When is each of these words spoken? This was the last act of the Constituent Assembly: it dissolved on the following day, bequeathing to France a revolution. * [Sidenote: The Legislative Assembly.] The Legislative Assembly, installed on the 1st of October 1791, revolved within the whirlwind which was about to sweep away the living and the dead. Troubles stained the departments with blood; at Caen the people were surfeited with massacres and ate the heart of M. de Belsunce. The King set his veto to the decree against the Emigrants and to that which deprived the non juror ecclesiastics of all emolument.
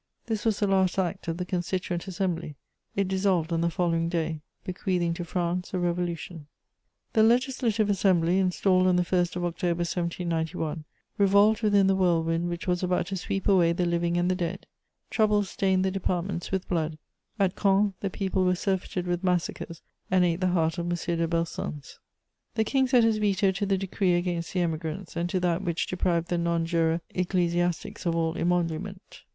This 0.25 0.45
was 0.45 0.59
the 0.59 0.65
last 0.65 0.97
act 0.97 1.27
of 1.27 1.37
the 1.37 1.45
Constituent 1.45 2.07
Assembly: 2.07 2.55
it 2.95 3.07
dissolved 3.07 3.53
on 3.53 3.61
the 3.61 3.69
following 3.69 4.09
day, 4.09 4.41
bequeathing 4.63 5.13
to 5.13 5.23
France 5.23 5.75
a 5.75 5.79
revolution. 5.79 6.47
* 6.75 7.13
[Sidenote: 7.13 7.13
The 7.13 7.21
Legislative 7.35 7.87
Assembly.] 7.87 8.31
The 8.31 8.39
Legislative 8.39 8.39
Assembly, 8.39 8.39
installed 8.39 8.87
on 8.87 8.95
the 8.95 9.03
1st 9.03 9.35
of 9.35 9.45
October 9.45 9.81
1791, 9.81 10.85
revolved 11.19 11.61
within 11.61 11.85
the 11.85 11.95
whirlwind 11.95 12.49
which 12.49 12.65
was 12.65 12.81
about 12.81 13.05
to 13.05 13.15
sweep 13.15 13.47
away 13.47 13.73
the 13.73 13.85
living 13.85 14.17
and 14.17 14.31
the 14.31 14.35
dead. 14.35 14.65
Troubles 15.11 15.51
stained 15.51 15.85
the 15.85 15.91
departments 15.91 16.49
with 16.51 16.67
blood; 16.67 16.97
at 17.37 17.55
Caen 17.55 17.93
the 17.99 18.09
people 18.09 18.43
were 18.43 18.55
surfeited 18.55 19.05
with 19.05 19.23
massacres 19.23 19.83
and 20.09 20.25
ate 20.25 20.41
the 20.41 20.47
heart 20.47 20.79
of 20.79 20.87
M. 20.87 21.17
de 21.17 21.27
Belsunce. 21.27 21.99
The 22.55 22.63
King 22.63 22.87
set 22.87 23.03
his 23.03 23.19
veto 23.19 23.51
to 23.51 23.67
the 23.67 23.77
decree 23.77 24.15
against 24.15 24.53
the 24.53 24.61
Emigrants 24.61 25.15
and 25.15 25.29
to 25.29 25.39
that 25.41 25.61
which 25.61 25.85
deprived 25.85 26.29
the 26.29 26.39
non 26.39 26.65
juror 26.65 27.01
ecclesiastics 27.11 28.07
of 28.07 28.15
all 28.15 28.35
emolument. 28.35 29.21